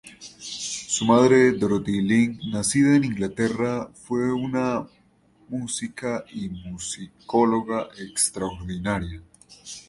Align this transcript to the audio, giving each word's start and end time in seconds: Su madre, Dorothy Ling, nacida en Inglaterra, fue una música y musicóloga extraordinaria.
Su 0.39 1.05
madre, 1.05 1.51
Dorothy 1.51 2.01
Ling, 2.01 2.49
nacida 2.51 2.95
en 2.95 3.03
Inglaterra, 3.03 3.87
fue 3.93 4.33
una 4.33 4.87
música 5.47 6.25
y 6.33 6.49
musicóloga 6.49 7.87
extraordinaria. 7.99 9.21